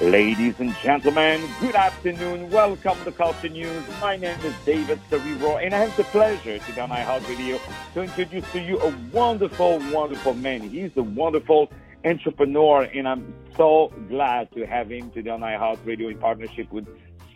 Ladies 0.00 0.54
and 0.58 0.74
gentlemen, 0.76 1.42
good 1.60 1.74
afternoon. 1.74 2.48
Welcome 2.48 2.96
to 3.04 3.12
Culture 3.12 3.50
News. 3.50 3.84
My 4.00 4.16
name 4.16 4.40
is 4.40 4.54
David 4.64 4.98
Cerebro, 5.10 5.58
and 5.58 5.74
I 5.74 5.80
have 5.80 5.94
the 5.94 6.04
pleasure 6.04 6.58
to 6.58 6.64
today 6.64 6.80
on 6.80 6.88
iHeartRadio 6.88 7.60
to 7.92 8.02
introduce 8.04 8.50
to 8.52 8.60
you 8.60 8.80
a 8.80 8.96
wonderful, 9.12 9.78
wonderful 9.92 10.32
man. 10.32 10.62
He's 10.62 10.90
a 10.96 11.02
wonderful 11.02 11.70
entrepreneur, 12.02 12.84
and 12.84 13.06
I'm 13.06 13.34
so 13.58 13.92
glad 14.08 14.50
to 14.52 14.66
have 14.66 14.90
him 14.90 15.10
today 15.10 15.28
on 15.28 15.40
iHeartRadio 15.40 16.10
in 16.10 16.18
partnership 16.18 16.72
with 16.72 16.86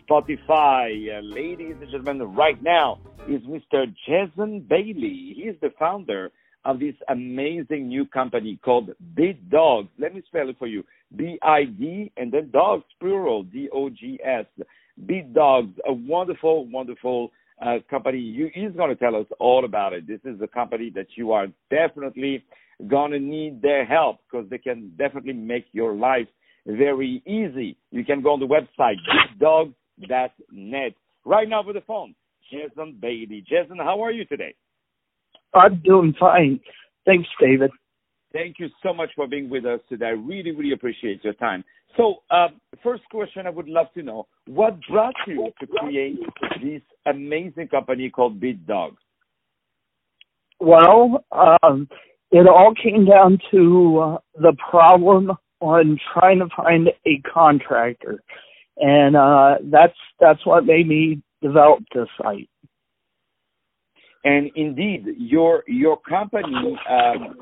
Spotify. 0.09 1.19
Uh, 1.19 1.21
ladies 1.21 1.75
and 1.79 1.91
gentlemen, 1.91 2.33
right 2.33 2.59
now 2.63 2.99
is 3.27 3.43
Mr. 3.43 3.93
Jason 4.07 4.61
Bailey. 4.61 5.35
He's 5.35 5.53
the 5.61 5.71
founder 5.77 6.31
of 6.65 6.79
this 6.79 6.95
amazing 7.09 7.87
new 7.87 8.05
company 8.05 8.59
called 8.63 8.89
Bid 9.15 9.49
Dogs. 9.49 9.89
Let 9.99 10.13
me 10.15 10.23
spell 10.27 10.49
it 10.49 10.57
for 10.57 10.67
you. 10.67 10.83
B-I-D 11.15 12.11
and 12.17 12.31
then 12.31 12.49
dogs 12.51 12.85
plural, 12.99 13.43
D-O-G-S. 13.43 14.45
Bid 15.05 15.33
Dogs, 15.33 15.77
a 15.87 15.93
wonderful, 15.93 16.65
wonderful 16.67 17.31
uh, 17.61 17.77
company. 17.89 18.19
You, 18.19 18.49
he's 18.53 18.71
going 18.75 18.89
to 18.89 18.95
tell 18.95 19.15
us 19.15 19.27
all 19.39 19.63
about 19.63 19.93
it. 19.93 20.07
This 20.07 20.19
is 20.25 20.41
a 20.41 20.47
company 20.47 20.91
that 20.95 21.07
you 21.15 21.31
are 21.31 21.47
definitely 21.69 22.43
going 22.87 23.11
to 23.11 23.19
need 23.19 23.61
their 23.61 23.85
help 23.85 24.17
because 24.29 24.49
they 24.49 24.57
can 24.57 24.91
definitely 24.97 25.33
make 25.33 25.65
your 25.71 25.95
life 25.95 26.27
very 26.65 27.21
easy. 27.27 27.77
You 27.91 28.03
can 28.03 28.21
go 28.21 28.33
on 28.33 28.39
the 28.39 28.47
website, 28.47 28.95
biddogs.net. 29.39 30.93
Right 31.23 31.47
now 31.47 31.61
over 31.61 31.73
the 31.73 31.81
phone, 31.81 32.15
Jason 32.51 32.97
Bailey. 32.99 33.43
Jason, 33.47 33.77
how 33.77 34.03
are 34.03 34.11
you 34.11 34.25
today? 34.25 34.55
I'm 35.55 35.81
doing 35.83 36.13
fine. 36.19 36.59
Thanks, 37.05 37.29
David. 37.39 37.71
Thank 38.33 38.59
you 38.59 38.67
so 38.83 38.93
much 38.93 39.09
for 39.15 39.27
being 39.27 39.49
with 39.49 39.65
us 39.65 39.79
today. 39.87 40.07
I 40.07 40.09
really, 40.09 40.51
really 40.51 40.73
appreciate 40.73 41.23
your 41.23 41.33
time. 41.33 41.63
So, 41.95 42.23
uh, 42.29 42.49
first 42.83 43.03
question 43.09 43.47
I 43.47 43.49
would 43.49 43.69
love 43.69 43.87
to 43.93 44.03
know 44.03 44.27
what 44.47 44.77
brought 44.89 45.15
you 45.25 45.51
to 45.61 45.67
create 45.67 46.19
this 46.61 46.81
amazing 47.05 47.69
company 47.69 48.09
called 48.09 48.39
Bid 48.39 48.67
Dogs? 48.67 49.01
Well, 50.59 51.23
um, 51.31 51.87
it 52.31 52.47
all 52.47 52.73
came 52.81 53.05
down 53.05 53.39
to 53.51 53.99
uh, 53.99 54.17
the 54.35 54.55
problem 54.69 55.31
on 55.61 55.97
trying 56.13 56.39
to 56.39 56.47
find 56.55 56.89
a 57.07 57.21
contractor, 57.33 58.21
and 58.77 59.15
uh, 59.15 59.55
that's 59.63 59.95
that's 60.19 60.45
what 60.45 60.65
made 60.65 60.87
me 60.87 61.21
develop 61.41 61.83
this 61.93 62.07
site. 62.21 62.49
And 64.25 64.49
indeed, 64.55 65.05
your 65.17 65.63
your 65.67 65.97
company, 65.97 66.75
um, 66.89 67.35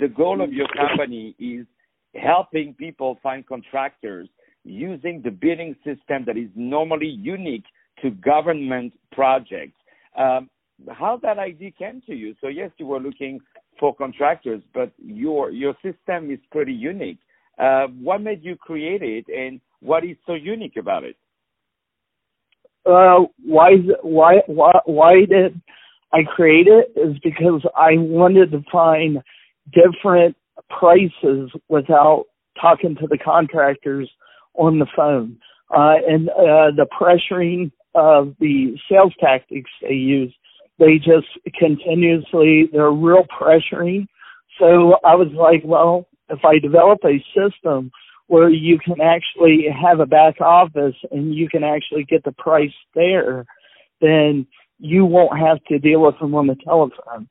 the 0.00 0.08
goal 0.08 0.42
of 0.42 0.52
your 0.52 0.66
company 0.76 1.36
is 1.38 1.66
helping 2.16 2.74
people 2.74 3.18
find 3.22 3.46
contractors 3.46 4.28
using 4.64 5.22
the 5.22 5.30
bidding 5.30 5.76
system 5.84 6.24
that 6.26 6.36
is 6.36 6.48
normally 6.56 7.06
unique 7.06 7.64
to 8.02 8.10
government 8.10 8.92
projects. 9.12 9.78
Um, 10.18 10.50
how 10.88 11.18
that 11.22 11.38
idea 11.38 11.70
came 11.70 12.02
to 12.08 12.14
you? 12.14 12.34
So 12.40 12.48
yes, 12.48 12.72
you 12.78 12.86
were 12.86 12.98
looking 12.98 13.38
for 13.78 13.94
contractors, 13.94 14.62
but 14.74 14.90
your 14.98 15.50
your 15.50 15.74
system 15.74 16.32
is 16.32 16.40
pretty 16.50 16.72
unique. 16.72 17.20
Uh, 17.56 17.86
what 18.02 18.20
made 18.20 18.42
you 18.42 18.56
create 18.56 19.02
it, 19.02 19.26
and 19.28 19.60
what 19.80 20.04
is 20.04 20.16
so 20.26 20.34
unique 20.34 20.76
about 20.76 21.04
it? 21.04 21.16
Uh, 22.84 23.26
why 23.44 23.76
why 24.02 24.42
why 24.48 24.72
why 24.86 25.24
did 25.28 25.60
I 26.16 26.22
created 26.24 26.84
is 26.96 27.18
because 27.22 27.62
I 27.76 27.98
wanted 27.98 28.50
to 28.52 28.62
find 28.72 29.18
different 29.72 30.34
prices 30.70 31.50
without 31.68 32.24
talking 32.58 32.96
to 32.96 33.06
the 33.06 33.18
contractors 33.18 34.10
on 34.54 34.78
the 34.78 34.86
phone. 34.96 35.38
Uh, 35.70 35.96
and 36.08 36.30
uh, 36.30 36.72
the 36.74 36.86
pressuring 36.98 37.70
of 37.94 38.34
the 38.40 38.76
sales 38.90 39.12
tactics 39.20 39.70
they 39.82 39.94
use, 39.94 40.34
they 40.78 40.96
just 40.96 41.26
continuously, 41.58 42.70
they're 42.72 42.90
real 42.90 43.26
pressuring. 43.38 44.06
So 44.58 44.94
I 45.04 45.16
was 45.16 45.28
like, 45.34 45.62
well, 45.64 46.06
if 46.30 46.38
I 46.46 46.58
develop 46.58 47.00
a 47.04 47.22
system 47.36 47.90
where 48.28 48.48
you 48.48 48.78
can 48.78 49.02
actually 49.02 49.66
have 49.70 50.00
a 50.00 50.06
back 50.06 50.40
office 50.40 50.96
and 51.10 51.34
you 51.34 51.48
can 51.50 51.62
actually 51.62 52.04
get 52.04 52.24
the 52.24 52.32
price 52.32 52.74
there, 52.94 53.44
then 54.00 54.46
you 54.78 55.04
won't 55.04 55.38
have 55.38 55.62
to 55.64 55.78
deal 55.78 56.02
with 56.02 56.18
them 56.18 56.34
on 56.34 56.46
the 56.46 56.56
telephone. 56.64 57.28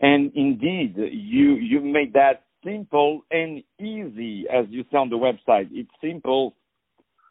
And 0.00 0.32
indeed, 0.34 0.94
you 0.96 1.54
you 1.54 1.80
made 1.80 2.12
that 2.14 2.44
simple 2.64 3.24
and 3.30 3.62
easy, 3.78 4.46
as 4.52 4.66
you 4.68 4.84
say 4.90 4.98
on 4.98 5.10
the 5.10 5.16
website. 5.16 5.68
It's 5.70 5.90
simple 6.02 6.56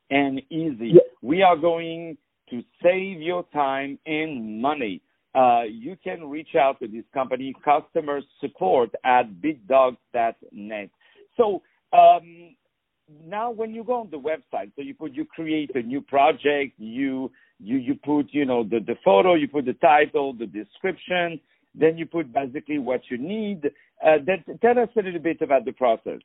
and 0.10 0.40
easy. 0.50 0.92
Yeah. 0.94 1.02
We 1.22 1.42
are 1.42 1.58
going 1.58 2.18
to 2.50 2.64
save 2.82 3.22
your 3.22 3.46
time 3.54 4.00
and 4.06 4.62
money. 4.62 5.02
Uh, 5.36 5.64
you 5.64 5.98
can 6.04 6.30
reach 6.30 6.56
out 6.56 6.80
to 6.80 6.88
this 6.88 7.06
company, 7.14 7.56
customer 7.66 8.22
support 8.40 8.92
at 9.04 9.24
biddogs.net. 9.42 10.90
So 11.36 11.64
um, 11.92 12.56
now 13.26 13.52
when 13.52 13.74
you 13.74 13.84
go 13.84 14.02
on 14.02 14.10
the 14.10 14.20
website, 14.20 14.72
so 14.76 14.82
you 14.82 14.94
put 14.94 15.14
you 15.14 15.26
create 15.26 15.76
a 15.76 15.82
new 15.82 16.02
project, 16.02 16.74
you 16.78 17.32
you 17.60 17.78
you 17.78 17.96
put 17.96 18.28
you 18.32 18.46
know 18.46 18.64
the 18.64 18.80
the 18.80 18.96
photo, 19.04 19.34
you 19.34 19.48
put 19.48 19.66
the 19.66 19.74
title, 19.74 20.34
the 20.34 20.46
description, 20.46 21.40
then 21.76 21.98
you 21.98 22.06
put 22.06 22.32
basically 22.32 22.80
what 22.80 23.02
you 23.10 23.18
need. 23.18 23.66
Uh, 24.06 24.18
that, 24.26 24.44
tell 24.62 24.78
us 24.80 24.90
a 24.98 25.02
little 25.02 25.20
bit 25.20 25.42
about 25.42 25.66
the 25.66 25.72
process. 25.72 26.20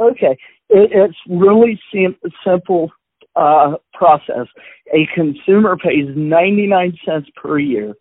Okay, 0.00 0.36
it, 0.70 0.90
it's 0.92 1.16
really 1.28 1.80
sim- 1.92 2.18
simple 2.44 2.90
uh, 3.36 3.74
process. 3.92 4.46
A 4.92 5.06
consumer 5.14 5.76
pays 5.76 6.08
99 6.14 6.98
cents 7.04 7.28
per 7.36 7.58
year 7.58 7.94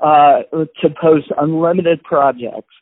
uh, 0.00 0.42
to 0.52 0.90
post 1.00 1.26
unlimited 1.38 2.02
projects. 2.02 2.74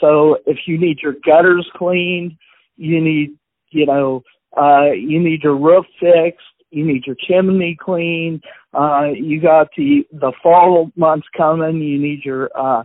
So 0.00 0.38
if 0.46 0.58
you 0.66 0.78
need 0.78 0.98
your 1.02 1.14
gutters 1.24 1.68
cleaned, 1.76 2.36
you 2.76 3.00
need 3.00 3.36
you 3.70 3.86
know, 3.86 4.22
uh, 4.56 4.90
you 4.92 5.20
need 5.20 5.42
your 5.42 5.56
roof 5.56 5.86
fixed, 6.00 6.46
you 6.70 6.84
need 6.84 7.04
your 7.06 7.16
chimney 7.20 7.76
cleaned, 7.80 8.42
uh, 8.74 9.08
you 9.14 9.40
got 9.40 9.68
the, 9.76 10.06
the 10.12 10.32
fall 10.42 10.90
months 10.96 11.26
coming, 11.36 11.80
you 11.80 11.98
need 11.98 12.24
your, 12.24 12.50
uh, 12.58 12.82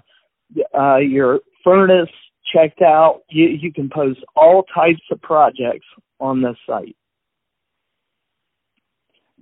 uh, 0.77 0.97
your 0.97 1.39
furnace 1.63 2.09
checked 2.53 2.81
out. 2.81 3.21
You, 3.29 3.47
you 3.47 3.73
can 3.73 3.89
post 3.89 4.19
all 4.35 4.63
types 4.73 5.01
of 5.11 5.21
projects 5.21 5.85
on 6.19 6.41
this 6.41 6.55
site. 6.67 6.95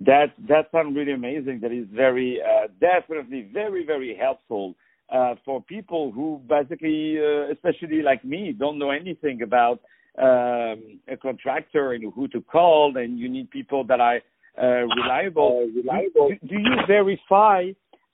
That 0.00 0.32
that 0.48 0.68
sounds 0.72 0.96
really 0.96 1.12
amazing. 1.12 1.60
That 1.60 1.70
is 1.70 1.86
very 1.92 2.40
uh, 2.42 2.66
definitely 2.80 3.48
very 3.52 3.86
very 3.86 4.16
helpful 4.16 4.74
uh, 5.12 5.34
for 5.44 5.62
people 5.62 6.10
who 6.10 6.40
basically, 6.48 7.18
uh, 7.18 7.52
especially 7.52 8.02
like 8.02 8.24
me, 8.24 8.52
don't 8.52 8.78
know 8.78 8.90
anything 8.90 9.42
about 9.42 9.80
um, 10.18 11.00
a 11.08 11.16
contractor 11.20 11.92
and 11.92 12.12
who 12.14 12.28
to 12.28 12.40
call, 12.42 12.96
and 12.96 13.18
you 13.18 13.28
need 13.28 13.50
people 13.50 13.84
that 13.84 14.00
are 14.00 14.20
uh, 14.60 14.86
reliable. 14.96 15.68
Uh, 15.68 15.80
reliable. 15.80 16.30
Do, 16.42 16.48
do, 16.48 16.54
you 16.58 16.76
verify 16.86 17.70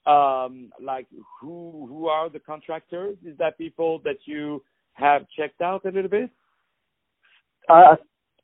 um, 0.07 0.71
like 0.81 1.07
who 1.41 1.87
who 1.89 2.07
are 2.07 2.29
the 2.29 2.39
contractors? 2.39 3.17
Is 3.25 3.37
that 3.39 3.59
people 3.59 4.01
that 4.05 4.19
you 4.27 4.63
have 4.93 5.27
checked 5.37 5.61
out 5.61 5.85
a 5.85 5.91
little 5.91 6.11
bit? 6.11 6.31
Uh, 7.69 7.97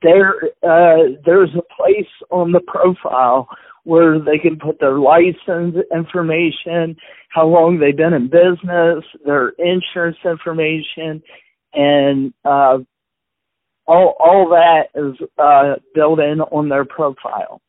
there 0.03 0.35
uh, 0.63 1.15
there's 1.25 1.51
a 1.57 1.75
place 1.75 2.11
on 2.31 2.53
the 2.53 2.61
profile 2.61 3.49
where 3.85 4.19
they 4.19 4.39
can 4.39 4.59
put 4.59 4.81
their 4.81 4.99
license 4.99 5.77
information, 5.95 6.97
how 7.29 7.47
long 7.47 7.79
they've 7.79 7.97
been 7.97 8.15
in 8.15 8.29
business, 8.29 9.05
their 9.25 9.51
insurance 9.59 10.17
information, 10.25 11.23
and 11.75 12.33
uh, 12.45 12.79
all 13.87 14.17
all 14.19 14.49
that 14.51 14.89
is 14.95 15.15
uh, 15.39 15.75
built 15.95 16.21
in 16.21 16.41
on 16.41 16.69
their 16.69 16.85
profile. 16.85 17.61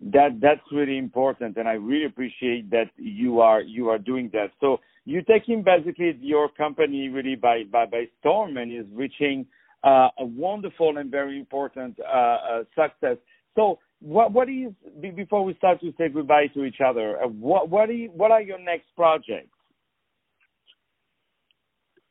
That 0.00 0.40
that's 0.40 0.60
really 0.72 0.98
important, 0.98 1.56
and 1.56 1.68
I 1.68 1.74
really 1.74 2.06
appreciate 2.06 2.70
that 2.70 2.90
you 2.96 3.40
are 3.40 3.62
you 3.62 3.88
are 3.88 3.98
doing 3.98 4.30
that. 4.32 4.50
So 4.60 4.80
you're 5.04 5.22
taking 5.22 5.62
basically 5.62 6.16
your 6.20 6.48
company 6.48 7.08
really 7.08 7.36
by 7.36 7.64
by, 7.64 7.86
by 7.86 8.08
storm 8.20 8.56
and 8.56 8.72
is 8.72 8.86
reaching 8.92 9.46
uh, 9.84 10.08
a 10.18 10.24
wonderful 10.24 10.98
and 10.98 11.10
very 11.10 11.38
important 11.38 11.98
uh, 12.00 12.16
uh, 12.16 12.64
success. 12.74 13.16
So 13.54 13.78
what 14.00 14.32
what 14.32 14.48
is 14.48 14.72
before 15.14 15.44
we 15.44 15.54
start 15.54 15.80
to 15.80 15.94
say 15.96 16.08
goodbye 16.08 16.48
to 16.48 16.64
each 16.64 16.80
other? 16.84 17.22
Uh, 17.22 17.28
what 17.28 17.68
what 17.70 17.88
are 17.88 17.92
you, 17.92 18.10
what 18.10 18.30
are 18.30 18.42
your 18.42 18.58
next 18.58 18.86
projects? 18.96 19.48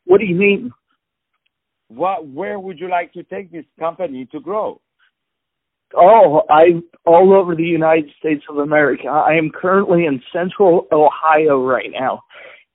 What 0.06 0.20
do 0.20 0.26
you 0.26 0.36
mean? 0.36 0.72
What 1.96 2.28
where 2.28 2.60
would 2.60 2.80
you 2.80 2.90
like 2.90 3.14
to 3.14 3.24
take 3.24 3.52
this 3.52 3.66
company 3.80 4.28
to 4.32 4.40
grow? 4.40 4.82
Oh, 5.96 6.42
I 6.50 6.82
all 7.06 7.34
over 7.34 7.56
the 7.56 7.64
United 7.64 8.10
States 8.20 8.44
of 8.50 8.58
America. 8.58 9.08
I 9.08 9.36
am 9.36 9.52
currently 9.52 10.06
in 10.06 10.22
Central 10.32 10.88
Ohio 10.92 11.64
right 11.64 11.92
now, 11.92 12.24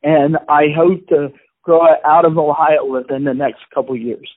and 0.02 0.36
I 0.48 0.66
hope 0.76 1.06
to 1.08 1.28
grow 1.62 1.80
out 2.04 2.24
of 2.24 2.38
Ohio 2.38 2.84
within 2.84 3.24
the 3.24 3.34
next 3.34 3.60
couple 3.74 3.96
years. 3.96 4.28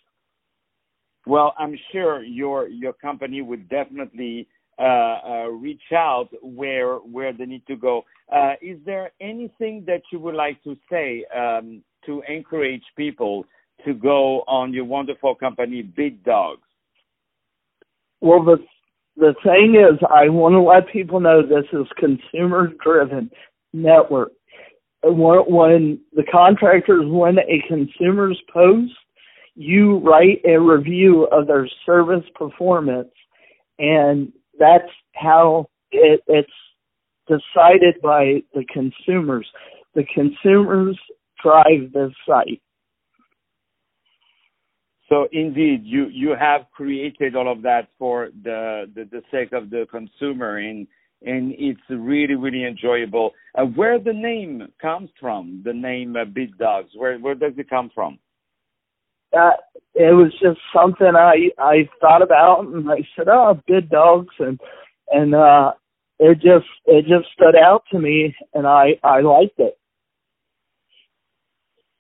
Well, 1.28 1.54
I'm 1.60 1.78
sure 1.92 2.24
your 2.24 2.68
your 2.68 2.94
company 2.94 3.42
would 3.42 3.69
definitely 3.69 4.48
uh, 4.80 5.19
uh, 5.28 5.48
reach 5.50 5.92
out 5.94 6.30
where 6.42 6.95
where 6.95 7.33
they 7.33 7.45
need 7.45 7.66
to 7.68 7.75
go. 7.75 8.04
Uh, 8.33 8.54
is 8.62 8.80
there 8.86 9.12
anything 9.22 9.83
that 9.86 10.01
you 10.12 10.19
would 10.19 10.33
like 10.33 10.62
to 10.63 10.75
say 10.89 11.24
um, 11.36 11.83
to 12.06 12.24
encourage 12.28 12.81
people 12.98 13.45
to 13.86 13.94
go 13.94 14.42
on 14.48 14.74
your 14.74 14.86
wonderful 14.86 15.36
company, 15.36 15.81
Bid 15.81 16.24
Dogs? 16.24 16.62
Well, 18.22 18.44
the 18.44 18.57
the 19.18 19.33
thing 19.44 19.75
is, 19.75 20.00
I 20.10 20.30
want 20.30 20.54
to 20.54 20.62
let 20.62 20.92
people 20.92 21.19
know 21.19 21.42
this 21.42 21.66
is 21.74 21.86
consumer 21.98 22.72
driven 22.83 23.30
network. 23.74 24.31
When 25.04 26.00
the 26.13 26.24
contractors 26.31 27.04
win 27.06 27.38
a 27.39 27.68
consumer's 27.68 28.39
post, 28.54 28.94
you 29.56 29.98
write 30.00 30.42
a 30.45 30.60
review 30.60 31.28
of 31.31 31.48
their 31.48 31.68
service 31.86 32.24
performance, 32.36 33.12
and 33.80 34.31
that's 34.57 34.89
how 35.13 35.68
it, 35.92 36.22
it's 36.28 36.50
decided 37.28 37.95
by 38.01 38.44
the 38.54 38.63
consumers. 38.72 39.48
The 39.94 40.06
consumers 40.13 40.98
drive 41.44 41.92
the 41.94 42.12
site. 42.28 42.62
So 45.12 45.28
indeed, 45.34 45.81
you 45.84 46.06
you 46.08 46.36
have 46.40 46.62
created 46.72 47.36
all 47.36 47.52
of 47.52 47.62
that 47.63 47.90
for 48.00 48.30
the 48.44 48.86
the, 48.96 49.04
the 49.12 49.22
sake 49.30 49.52
of 49.52 49.69
the 49.69 49.86
consumer, 49.92 50.58
and 50.58 50.88
and 51.22 51.54
it's 51.58 51.81
really 51.90 52.36
really 52.36 52.63
enjoyable. 52.63 53.31
Uh, 53.56 53.66
where 53.66 54.00
the 54.00 54.13
name 54.13 54.69
comes 54.81 55.10
from, 55.19 55.62
the 55.66 55.74
name 55.74 56.16
uh, 56.16 56.24
Bid 56.24 56.58
Dogs, 56.58 56.92
where 56.96 57.19
where 57.19 57.36
does 57.36 57.52
it 57.58 57.69
come 57.69 57.92
from? 57.94 58.19
Uh, 59.38 59.52
it 59.96 60.16
was 60.16 60.31
just 60.42 60.60
something 60.74 61.12
I 61.14 61.50
I 61.57 61.90
thought 62.00 62.22
about, 62.22 62.64
and 62.64 62.90
I 62.90 63.06
said, 63.18 63.28
"Oh, 63.28 63.60
Bid 63.68 63.90
Dogs," 63.90 64.34
and 64.40 64.57
and 65.12 65.36
uh, 65.36 65.74
it 66.19 66.36
just 66.36 66.68
it 66.86 67.02
just 67.02 67.34
stood 67.34 67.57
out 67.57 67.84
to 67.92 68.00
me, 68.00 68.34
and 68.54 68.66
I 68.66 68.92
I 69.04 69.19
liked 69.19 69.60
it. 69.60 69.78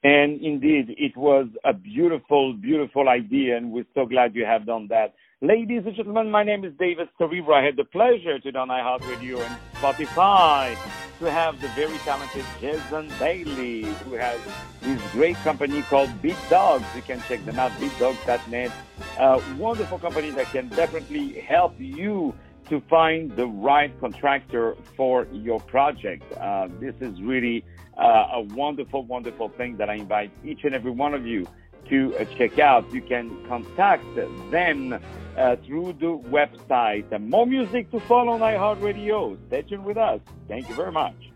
And 0.03 0.41
indeed, 0.41 0.95
it 0.97 1.15
was 1.15 1.47
a 1.63 1.73
beautiful, 1.73 2.53
beautiful 2.53 3.07
idea, 3.07 3.55
and 3.55 3.71
we're 3.71 3.85
so 3.93 4.05
glad 4.05 4.33
you 4.33 4.45
have 4.45 4.65
done 4.65 4.87
that. 4.89 5.13
Ladies 5.41 5.83
and 5.85 5.95
gentlemen, 5.95 6.31
my 6.31 6.43
name 6.43 6.65
is 6.65 6.73
David 6.79 7.07
Cerebro. 7.19 7.55
I 7.55 7.63
had 7.63 7.75
the 7.75 7.83
pleasure 7.83 8.39
to 8.39 8.57
on 8.57 8.69
iHeartRadio 8.69 9.45
and 9.45 9.55
Spotify 9.75 10.75
to 11.19 11.29
have 11.29 11.61
the 11.61 11.67
very 11.69 11.97
talented 11.99 12.45
Jason 12.59 13.09
Bailey, 13.19 13.83
who 14.05 14.13
has 14.15 14.39
this 14.81 14.99
great 15.11 15.35
company 15.37 15.83
called 15.83 16.09
Bid 16.19 16.37
Dogs. 16.49 16.85
You 16.95 17.03
can 17.03 17.21
check 17.27 17.45
them 17.45 17.59
out, 17.59 17.71
biddogs.net. 17.73 18.71
A 19.19 19.41
wonderful 19.57 19.99
company 19.99 20.31
that 20.31 20.47
can 20.47 20.67
definitely 20.69 21.33
help 21.41 21.75
you 21.77 22.33
to 22.71 22.79
find 22.89 23.29
the 23.35 23.45
right 23.45 23.91
contractor 23.99 24.77
for 24.95 25.27
your 25.33 25.59
project. 25.59 26.23
Uh, 26.37 26.69
this 26.79 26.95
is 27.01 27.21
really 27.21 27.65
uh, 27.97 28.29
a 28.35 28.41
wonderful, 28.41 29.03
wonderful 29.03 29.49
thing 29.49 29.75
that 29.75 29.89
I 29.89 29.95
invite 29.95 30.31
each 30.45 30.63
and 30.63 30.73
every 30.73 30.91
one 30.91 31.13
of 31.13 31.27
you 31.27 31.45
to 31.89 32.15
uh, 32.15 32.23
check 32.37 32.59
out. 32.59 32.89
You 32.93 33.01
can 33.01 33.45
contact 33.45 34.05
them 34.51 34.97
uh, 35.35 35.57
through 35.65 35.97
the 35.99 36.17
website. 36.29 37.11
More 37.19 37.45
music 37.45 37.91
to 37.91 37.99
follow 37.99 38.31
on 38.31 38.39
iHeartRadio. 38.39 39.37
Stay 39.47 39.63
tuned 39.63 39.83
with 39.83 39.97
us. 39.97 40.21
Thank 40.47 40.69
you 40.69 40.75
very 40.75 40.93
much. 40.93 41.30